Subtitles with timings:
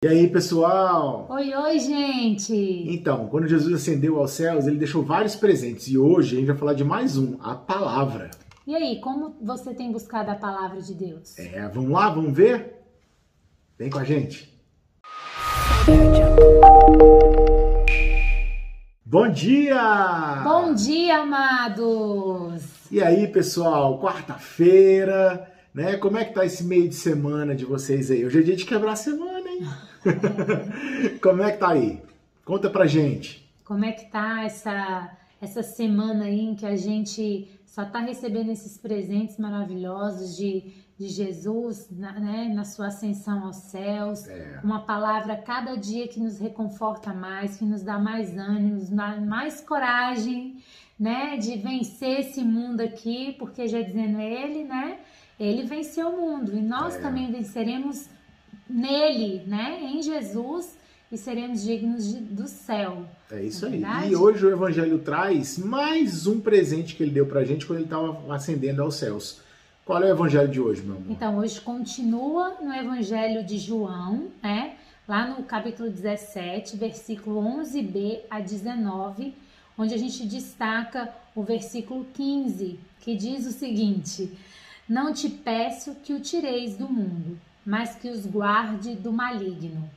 [0.00, 1.26] E aí, pessoal?
[1.28, 2.54] Oi, oi, gente!
[2.54, 6.56] Então, quando Jesus ascendeu aos céus, ele deixou vários presentes e hoje a gente vai
[6.56, 8.30] falar de mais um, a palavra.
[8.64, 11.36] E aí, como você tem buscado a palavra de Deus?
[11.36, 12.76] É, vamos lá, vamos ver?
[13.76, 14.56] Vem com a gente.
[19.04, 20.42] Bom dia!
[20.44, 22.62] Bom dia, amados!
[22.88, 24.00] E aí, pessoal?
[24.00, 25.96] Quarta-feira, né?
[25.96, 28.24] Como é que tá esse meio de semana de vocês aí?
[28.24, 29.66] Hoje é dia de quebrar a semana, hein?
[31.22, 32.00] Como é que tá aí?
[32.44, 33.46] Conta pra gente.
[33.64, 38.50] Como é que tá essa, essa semana aí em que a gente só tá recebendo
[38.50, 44.60] esses presentes maravilhosos de, de Jesus, na, né, na sua ascensão aos céus, É.
[44.64, 49.60] uma palavra cada dia que nos reconforta mais, que nos dá mais ânimos, ma- mais
[49.60, 50.56] coragem,
[50.98, 54.98] né, de vencer esse mundo aqui, porque já dizendo ele, né,
[55.38, 57.00] ele venceu o mundo e nós É.
[57.00, 58.08] também venceremos
[58.68, 60.76] nele, né, em Jesus
[61.10, 63.04] e seremos dignos de- do céu.
[63.30, 63.72] É isso É aí.
[63.78, 64.12] verdade?
[64.12, 67.86] E hoje o Evangelho traz mais um presente que ele deu pra gente quando ele
[67.86, 69.40] estava ascendendo aos céus.
[69.86, 71.06] Qual é o Evangelho de hoje, meu amor?
[71.10, 74.74] Então, hoje continua no Evangelho de João, né?
[75.08, 79.32] Lá no capítulo 17, versículo 11b a 19,
[79.78, 84.30] onde a gente destaca o versículo 15, que diz o seguinte:
[84.86, 87.38] Não te peço que o tireis do mundo,
[87.68, 89.90] mas que os guarde do maligno.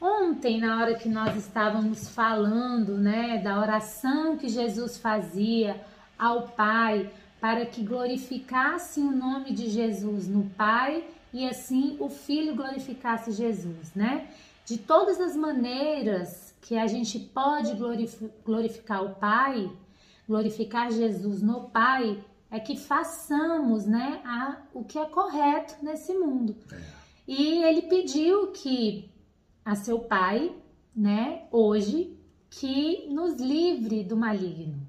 [0.00, 5.80] Ontem, na hora que nós estávamos falando, né, da oração que Jesus fazia
[6.16, 12.54] ao Pai para que glorificasse o nome de Jesus no Pai e assim o Filho
[12.54, 14.28] glorificasse Jesus, né?
[14.64, 19.68] De todas as maneiras que a gente pode glorif- glorificar o Pai,
[20.28, 26.56] glorificar Jesus no Pai, é que façamos, né, a, o que é correto nesse mundo.
[27.26, 29.10] E ele pediu que
[29.64, 30.54] a seu pai,
[30.94, 32.16] né, hoje,
[32.50, 34.86] que nos livre do maligno.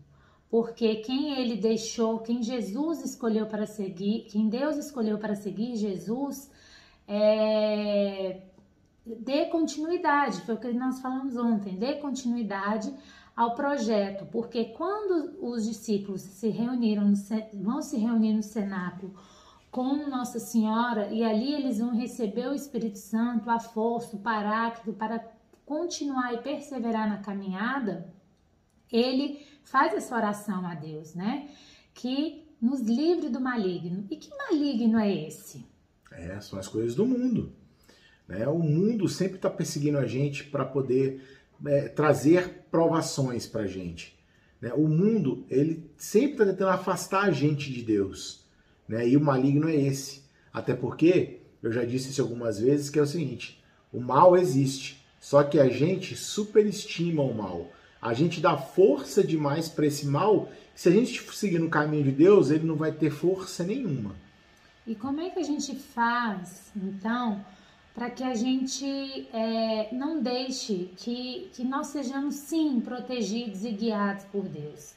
[0.50, 6.52] Porque quem ele deixou, quem Jesus escolheu para seguir, quem Deus escolheu para seguir, Jesus,
[7.08, 8.41] é,
[9.06, 12.94] dê continuidade, foi o que nós falamos ontem, dê continuidade
[13.35, 17.13] ao projeto, porque quando os discípulos se reuniram,
[17.53, 19.13] vão se reunir no cenáculo
[19.69, 24.94] com Nossa Senhora e ali eles vão receber o Espírito Santo, a força, o paráclito
[24.94, 25.19] para
[25.66, 28.13] continuar e perseverar na caminhada,
[28.90, 31.50] ele faz essa oração a Deus, né?
[31.94, 34.06] Que nos livre do maligno.
[34.09, 35.66] E que maligno é esse?
[36.12, 37.52] É, são as coisas do mundo.
[38.28, 38.47] né?
[38.47, 41.22] O mundo sempre está perseguindo a gente para poder
[41.66, 44.17] é, trazer provações para a gente.
[44.61, 44.73] né?
[44.73, 48.43] O mundo ele sempre está tentando afastar a gente de Deus.
[48.88, 49.07] né?
[49.07, 50.23] E o maligno é esse.
[50.53, 53.61] Até porque, eu já disse isso algumas vezes, que é o seguinte,
[53.91, 57.72] o mal existe, só que a gente superestima o mal.
[58.01, 62.11] A gente dá força demais para esse mal, se a gente seguir no caminho de
[62.11, 64.13] Deus, ele não vai ter força nenhuma.
[64.85, 67.43] E como é que a gente faz, então,
[67.95, 68.85] para que a gente
[69.33, 74.94] é, não deixe que, que nós sejamos, sim, protegidos e guiados por Deus?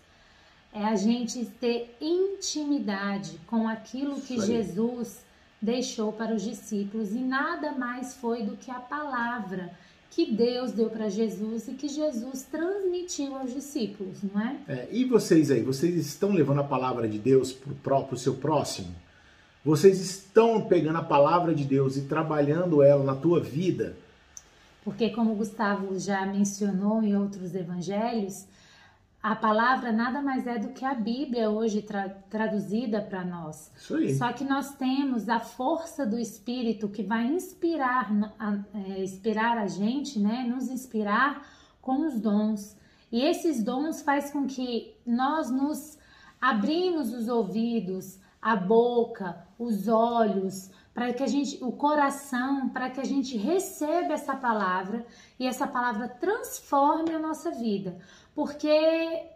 [0.72, 4.46] É a gente ter intimidade com aquilo que Isso.
[4.46, 5.20] Jesus
[5.62, 9.72] deixou para os discípulos e nada mais foi do que a palavra
[10.10, 14.56] que Deus deu para Jesus e que Jesus transmitiu aos discípulos, não é?
[14.66, 18.94] É, e vocês aí, vocês estão levando a palavra de Deus para o seu próximo?
[19.68, 23.94] Vocês estão pegando a palavra de Deus e trabalhando ela na tua vida?
[24.82, 28.46] Porque, como o Gustavo já mencionou em outros evangelhos,
[29.22, 33.70] a palavra nada mais é do que a Bíblia hoje tra- traduzida para nós.
[33.76, 34.16] Isso aí.
[34.16, 39.66] Só que nós temos a força do Espírito que vai inspirar, a, é, inspirar a
[39.66, 40.46] gente, né?
[40.48, 41.46] Nos inspirar
[41.82, 42.74] com os dons.
[43.12, 45.98] E esses dons faz com que nós nos
[46.40, 48.16] abrimos os ouvidos,
[48.52, 54.14] a boca, os olhos, para que a gente, o coração, para que a gente receba
[54.14, 55.04] essa palavra
[55.38, 57.98] e essa palavra transforme a nossa vida.
[58.34, 59.26] Porque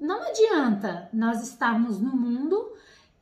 [0.00, 2.72] não adianta nós estarmos no mundo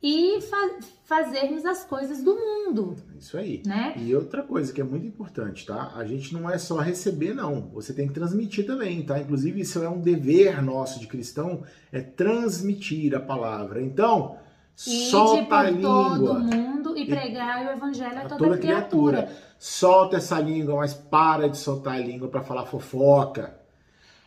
[0.01, 3.61] e fa- fazermos as coisas do mundo, Isso aí.
[3.65, 3.93] né?
[3.95, 5.93] E outra coisa que é muito importante, tá?
[5.95, 7.69] A gente não é só receber, não.
[7.73, 9.17] Você tem que transmitir também, tá?
[9.19, 13.81] Inclusive, isso é um dever nosso de cristão, é transmitir a palavra.
[13.81, 14.37] Então,
[14.75, 16.39] solta a por todo língua.
[16.39, 19.23] mundo e E- pregar o evangelho a a toda, toda criatura.
[19.23, 19.43] criatura.
[19.59, 23.59] Solta essa língua, mas para de soltar a língua para falar fofoca.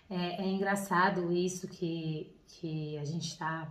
[0.08, 3.70] É, é engraçado isso que, que a gente está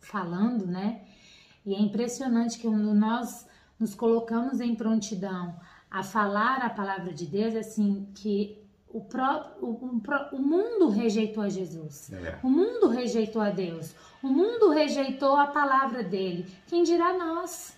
[0.00, 1.02] falando, né?
[1.64, 3.46] E é impressionante que quando nós
[3.78, 5.54] nos colocamos em prontidão
[5.90, 8.61] a falar a palavra de Deus, assim, que
[8.92, 10.02] o, próprio, o,
[10.32, 12.12] o, mundo rejeitou a Jesus.
[12.12, 12.38] É.
[12.42, 13.94] O mundo rejeitou a Deus.
[14.22, 16.46] O mundo rejeitou a palavra dele.
[16.66, 17.76] Quem dirá nós,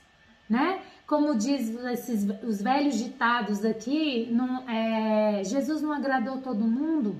[0.49, 0.83] né?
[1.07, 7.17] Como diz esses, os velhos ditados aqui, não, é, Jesus não agradou todo mundo.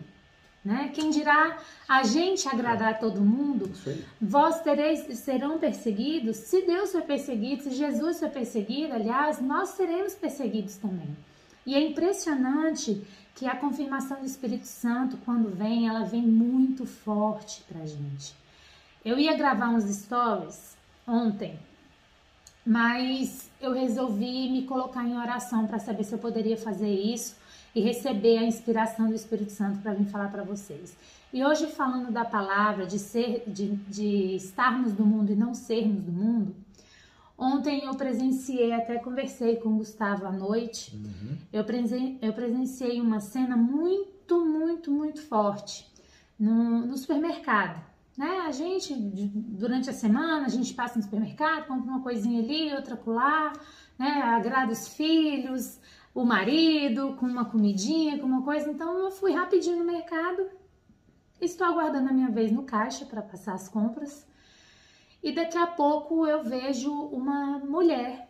[0.65, 0.91] Né?
[0.95, 3.71] Quem dirá a gente agradar a todo mundo?
[4.19, 6.37] Vós tereis, serão perseguidos.
[6.37, 11.15] Se Deus foi perseguido, se Jesus foi perseguido, aliás, nós seremos perseguidos também.
[11.67, 13.03] E é impressionante
[13.35, 18.35] que a confirmação do Espírito Santo, quando vem, ela vem muito forte pra gente.
[19.05, 20.77] Eu ia gravar uns stories
[21.07, 21.59] ontem,
[22.65, 27.37] mas eu resolvi me colocar em oração para saber se eu poderia fazer isso
[27.75, 30.97] e receber a inspiração do Espírito Santo para vir falar para vocês.
[31.33, 36.01] E hoje falando da palavra de ser, de, de estarmos do mundo e não sermos
[36.01, 36.55] do mundo,
[37.37, 40.95] Ontem eu presenciei, até conversei com o Gustavo à noite.
[40.95, 41.37] Uhum.
[41.53, 45.91] Eu, presen eu presenciei uma cena muito, muito, muito forte
[46.39, 47.83] no, no supermercado.
[48.17, 48.45] Né?
[48.47, 52.97] A gente, durante a semana, a gente passa no supermercado, compra uma coisinha ali, outra
[52.97, 53.53] colar,
[53.99, 54.23] né?
[54.23, 55.81] agrada os filhos,
[56.15, 58.71] o marido, com uma comidinha, com uma coisa.
[58.71, 60.47] Então eu fui rapidinho no mercado,
[61.41, 64.25] estou aguardando a minha vez no caixa para passar as compras.
[65.25, 68.29] E daqui a pouco eu vejo uma mulher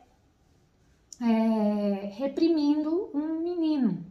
[1.20, 4.06] é, reprimindo um menino.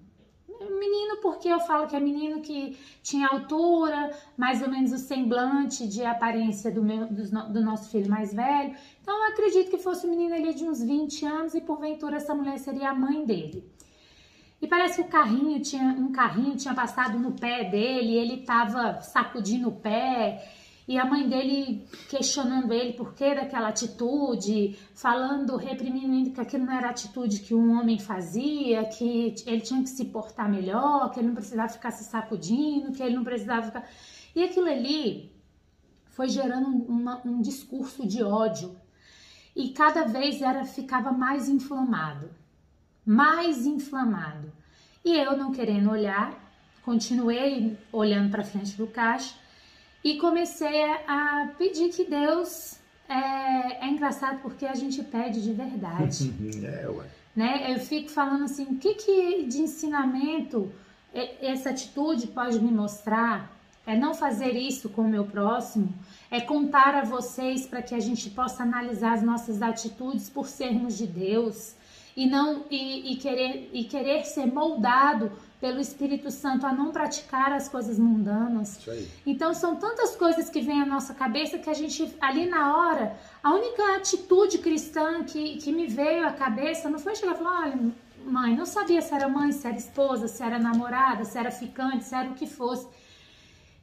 [0.59, 5.87] Menino, porque eu falo que é menino que tinha altura, mais ou menos o semblante
[5.87, 8.75] de aparência do, meu, do, do nosso filho mais velho.
[9.01, 12.35] Então eu acredito que fosse um menino ali de uns 20 anos e porventura essa
[12.35, 13.63] mulher seria a mãe dele.
[14.61, 18.99] E parece que o carrinho tinha um carrinho tinha passado no pé dele, ele estava
[18.99, 20.45] sacudindo o pé
[20.85, 26.73] e a mãe dele questionando ele por que daquela atitude, falando, reprimindo que aquilo não
[26.73, 31.27] era atitude que um homem fazia, que ele tinha que se portar melhor, que ele
[31.27, 33.87] não precisava ficar se sacudindo, que ele não precisava ficar.
[34.35, 35.31] E aquilo ali
[36.07, 38.75] foi gerando uma, um discurso de ódio.
[39.55, 42.29] E cada vez era ficava mais inflamado,
[43.05, 44.51] mais inflamado.
[45.05, 46.33] E eu não querendo olhar,
[46.83, 49.43] continuei olhando para frente do caixa
[50.03, 52.77] e comecei a pedir que Deus
[53.07, 56.33] é, é engraçado porque a gente pede de verdade.
[56.65, 57.05] é, ué.
[57.35, 57.73] Né?
[57.73, 60.71] Eu fico falando assim, o que, que de ensinamento
[61.41, 63.51] essa atitude pode me mostrar?
[63.85, 65.93] É não fazer isso com o meu próximo,
[66.31, 70.97] é contar a vocês para que a gente possa analisar as nossas atitudes por sermos
[70.97, 71.75] de Deus
[72.15, 77.53] e não e, e querer e querer ser moldado pelo Espírito Santo a não praticar
[77.53, 78.77] as coisas mundanas.
[79.25, 83.17] Então são tantas coisas que vêm à nossa cabeça que a gente ali na hora,
[83.41, 87.61] a única atitude cristã que, que me veio à cabeça não foi chegar e falar,
[87.61, 87.79] olha,
[88.25, 92.03] mãe, não sabia se era mãe, se era esposa, se era namorada, se era ficante,
[92.03, 92.85] se era o que fosse.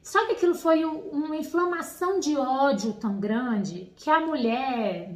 [0.03, 5.15] Só que aquilo foi uma inflamação de ódio tão grande que a mulher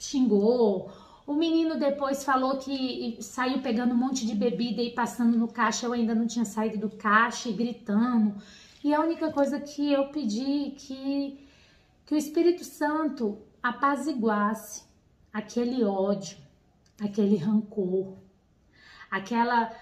[0.00, 0.90] xingou
[1.26, 5.86] o menino depois falou que saiu pegando um monte de bebida e passando no caixa.
[5.86, 8.34] Eu ainda não tinha saído do caixa e gritando.
[8.82, 11.48] E a única coisa que eu pedi que
[12.04, 14.82] que o Espírito Santo apaziguasse
[15.32, 16.36] aquele ódio,
[17.00, 18.16] aquele rancor,
[19.08, 19.72] aquela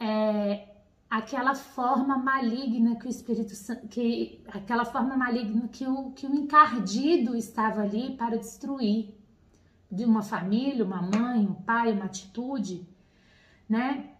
[0.00, 0.68] é,
[1.10, 6.34] aquela forma maligna que o Espírito Santo, que aquela forma maligna que o que o
[6.34, 9.17] encardido estava ali para destruir
[9.90, 12.86] de uma família, uma mãe, um pai, uma atitude,
[13.68, 14.10] né?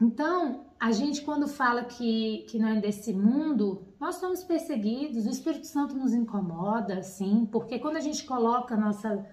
[0.00, 5.30] Então, a gente quando fala que, que não é desse mundo, nós somos perseguidos, o
[5.30, 9.26] Espírito Santo nos incomoda, sim, porque quando a gente coloca nossa,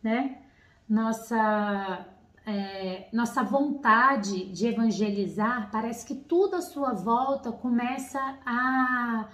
[0.00, 0.38] né,
[0.88, 2.06] nossa,
[2.46, 9.28] é, nossa vontade de evangelizar, parece que tudo à sua volta começa a,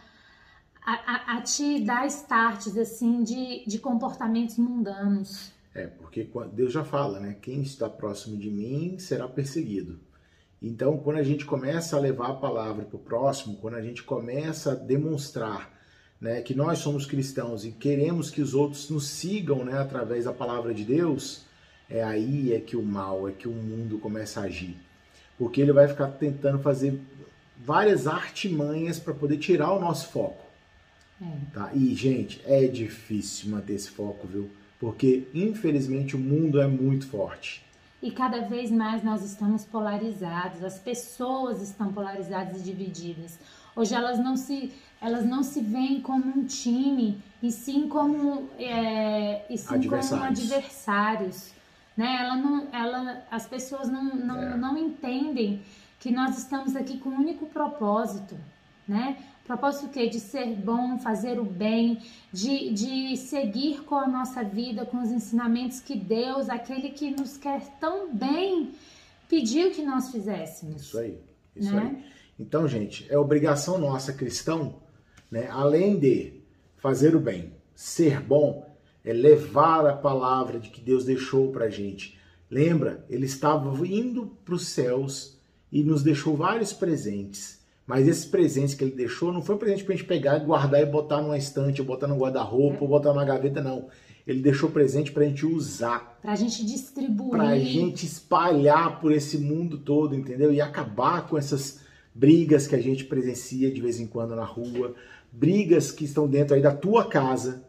[0.83, 7.21] a, a te dar starts, assim, de, de comportamentos mundanos, é, porque Deus já fala,
[7.21, 7.37] né?
[7.41, 10.01] Quem está próximo de mim será perseguido.
[10.61, 14.03] Então, quando a gente começa a levar a palavra para o próximo, quando a gente
[14.03, 15.73] começa a demonstrar
[16.21, 20.33] né, que nós somos cristãos e queremos que os outros nos sigam né, através da
[20.33, 21.45] palavra de Deus,
[21.89, 24.77] é aí é que o mal, é que o mundo começa a agir.
[25.39, 27.01] Porque ele vai ficar tentando fazer
[27.57, 30.45] várias artimanhas para poder tirar o nosso foco.
[31.23, 31.55] É.
[31.55, 31.71] Tá?
[31.73, 34.51] E, gente, é difícil manter esse foco, viu?
[34.79, 37.65] Porque infelizmente o mundo é muito forte.
[38.01, 43.39] E cada vez mais nós estamos polarizados, as pessoas estão polarizadas e divididas.
[43.75, 49.45] Hoje elas não se, elas não se veem como um time, e sim como, é,
[49.51, 50.09] e sim adversários.
[50.11, 51.51] como adversários.
[51.97, 52.19] né?
[52.21, 54.57] Ela não, ela, as pessoas não, não, É.
[54.57, 55.61] não entendem
[55.99, 58.37] que nós estamos aqui com um único propósito,
[58.89, 59.19] né?
[59.45, 60.09] Propósito o quê?
[60.09, 62.03] De ser bom, fazer o bem,
[62.33, 67.37] de, de seguir com a nossa vida, com os ensinamentos que Deus, aquele que nos
[67.37, 68.73] quer tão bem,
[69.29, 70.83] pediu que nós fizéssemos.
[70.83, 71.19] Isso aí.
[71.57, 71.97] Isso Né?
[71.97, 72.05] aí.
[72.39, 74.77] Então, gente, é obrigação nossa cristão,
[75.31, 76.41] né, além de
[76.77, 78.65] fazer o bem, ser bom,
[79.05, 82.19] é levar a palavra de que Deus deixou pra gente.
[82.51, 83.05] Lembra?
[83.09, 85.39] Ele estava indo para os céus
[85.73, 87.59] e nos deixou vários presentes.
[87.89, 90.85] Mas esses presentes que ele deixou não foi um presente pra gente pegar, guardar e
[90.85, 93.89] botar numa estante, ou botar no guarda-roupa, ou botar numa gaveta, não.
[94.27, 97.31] Ele deixou presente pra gente usar Pra gente distribuir.
[97.31, 100.53] pra gente espalhar por esse mundo todo, entendeu?
[100.53, 101.81] E acabar com essas
[102.15, 104.95] brigas que a gente presencia de vez em quando na rua,
[105.33, 107.65] brigas que estão dentro aí da tua casa,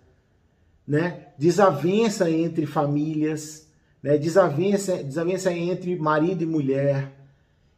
[0.86, 1.28] né?
[1.38, 3.70] Desavença entre famílias,
[4.04, 4.18] né?
[4.18, 7.14] Desavença, desavença entre marido e mulher.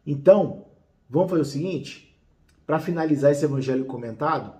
[0.08, 0.66] Então,
[1.08, 2.11] vamos fazer o seguinte,
[2.72, 4.54] para finalizar esse evangelho comentado,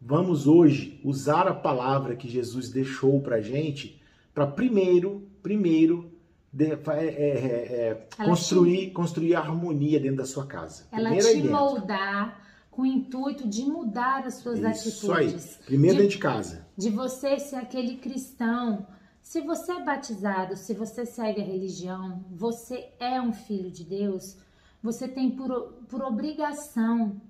[0.00, 4.00] vamos hoje usar a palavra que Jesus deixou pra gente
[4.32, 6.10] para primeiro, primeiro
[6.50, 10.86] de- é, é, é, Ela construir, construir a harmonia dentro da sua casa.
[10.90, 15.26] Ela primeiro aí te moldar com o intuito de mudar as suas Isso aí.
[15.26, 15.58] atitudes.
[15.66, 16.66] Primeiro de, dentro de casa.
[16.74, 18.86] de você ser aquele cristão.
[19.20, 24.38] Se você é batizado, se você segue a religião, você é um filho de Deus,
[24.82, 27.20] você tem por, por obrigação,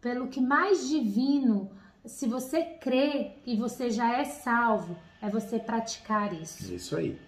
[0.00, 1.70] pelo que mais divino,
[2.04, 6.72] se você crê e você já é salvo, é você praticar isso.
[6.72, 7.18] Isso aí.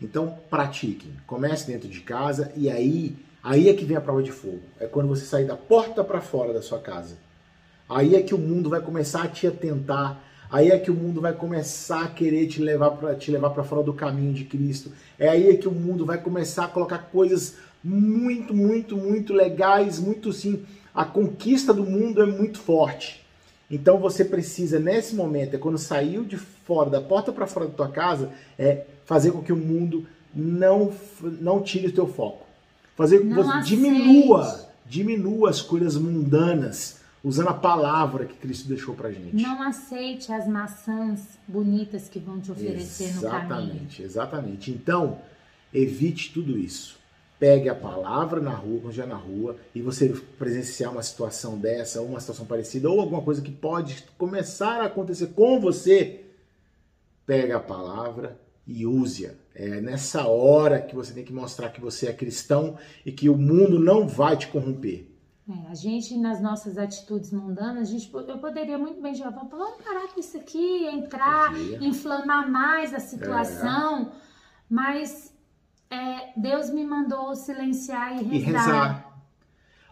[0.00, 1.12] Então, pratiquem.
[1.26, 4.62] Comece dentro de casa e aí, aí é que vem a prova de fogo.
[4.78, 7.16] É quando você sair da porta para fora da sua casa.
[7.88, 10.22] Aí é que o mundo vai começar a te atentar.
[10.50, 13.62] Aí é que o mundo vai começar a querer te levar para te levar para
[13.62, 14.92] fora do caminho de Cristo.
[15.18, 19.98] É aí é que o mundo vai começar a colocar coisas muito, muito, muito legais,
[19.98, 20.64] muito sim.
[20.94, 23.24] A conquista do mundo é muito forte.
[23.70, 27.72] Então você precisa nesse momento, é quando saiu de fora da porta para fora da
[27.72, 30.92] tua casa, é fazer com que o mundo não
[31.40, 32.46] não tire o teu foco.
[32.96, 33.68] Fazer com que Não você aceite.
[33.68, 39.36] diminua, diminua as coisas mundanas usando a palavra que Cristo deixou pra gente.
[39.42, 43.42] Não aceite as maçãs bonitas que vão te oferecer no caminho.
[43.42, 44.70] Exatamente, exatamente.
[44.70, 45.18] Então,
[45.72, 46.99] evite tudo isso.
[47.40, 52.00] Pegue a palavra na rua, quando já na rua, e você presenciar uma situação dessa,
[52.00, 56.26] ou uma situação parecida, ou alguma coisa que pode começar a acontecer com você,
[57.24, 59.32] pega a palavra e use-a.
[59.54, 63.36] É nessa hora que você tem que mostrar que você é cristão e que o
[63.36, 65.06] mundo não vai te corromper.
[65.48, 69.82] É, a gente, nas nossas atitudes mundanas, a gente, eu poderia muito bem falar, vamos
[69.82, 74.12] parar com isso aqui, entrar, inflamar mais a situação,
[74.68, 75.32] mas
[75.90, 78.62] é, Deus me mandou silenciar e e rezar.
[78.62, 79.22] rezar.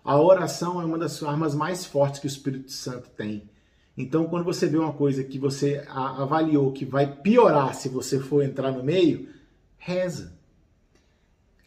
[0.05, 3.51] A oração é uma das armas mais fortes que o Espírito Santo tem.
[3.97, 8.45] Então, quando você vê uma coisa que você avaliou que vai piorar se você for
[8.45, 9.29] entrar no meio,
[9.77, 10.33] reza.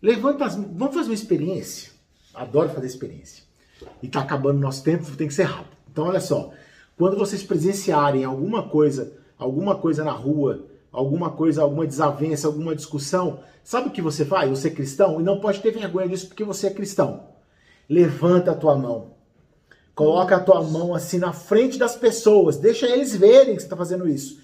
[0.01, 1.91] Levanta as Vamos fazer uma experiência.
[2.33, 3.43] Adoro fazer experiência.
[4.01, 5.75] E tá acabando o nosso tempo, tem que ser rápido.
[5.91, 6.53] Então, olha só.
[6.97, 13.39] Quando vocês presenciarem alguma coisa, alguma coisa na rua, alguma coisa, alguma desavença, alguma discussão,
[13.63, 14.50] sabe o que você faz?
[14.50, 17.27] Você é cristão e não pode ter vergonha disso porque você é cristão.
[17.89, 19.12] Levanta a tua mão.
[19.95, 22.57] Coloca a tua mão assim na frente das pessoas.
[22.57, 24.39] Deixa eles verem que você está fazendo isso.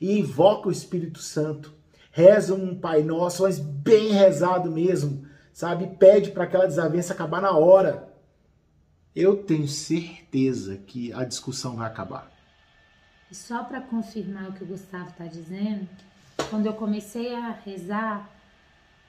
[0.00, 1.72] E invoca o Espírito Santo.
[2.10, 5.24] Reza um Pai Nosso, mas bem rezado mesmo.
[5.52, 5.86] Sabe?
[5.98, 8.08] Pede para aquela desavença acabar na hora.
[9.14, 12.31] Eu tenho certeza que a discussão vai acabar.
[13.32, 15.88] E só para confirmar o que o Gustavo está dizendo,
[16.50, 18.28] quando eu comecei a rezar,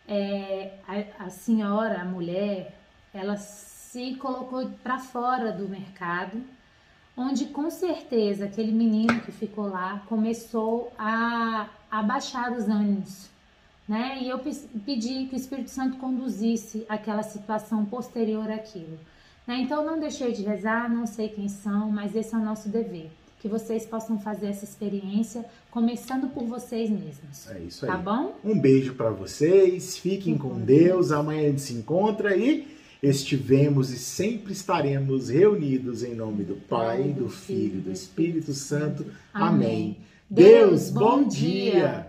[0.08, 2.74] é, a, a senhora, a mulher,
[3.14, 6.42] ela se colocou para fora do mercado,
[7.18, 13.28] onde com certeza aquele menino que ficou lá começou a, a baixar os ânimos.
[13.86, 14.20] Né?
[14.22, 18.98] E eu pe- pedi que o Espírito Santo conduzisse aquela situação posterior àquilo.
[19.46, 19.58] Né?
[19.58, 23.12] Então não deixei de rezar, não sei quem são, mas esse é o nosso dever.
[23.44, 27.52] Que vocês possam fazer essa experiência, começando por vocês mesmos.
[27.52, 27.92] É isso aí.
[27.92, 28.38] Tá bom?
[28.42, 31.12] Um beijo para vocês, fiquem com Deus.
[31.12, 32.66] Amanhã a gente se encontra e
[33.04, 39.06] estivemos e sempre estaremos reunidos em nome do Pai, do Filho e do Espírito Santo.
[39.34, 39.98] Amém.
[40.30, 42.02] Deus, bom dia!